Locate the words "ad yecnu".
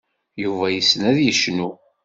1.09-1.69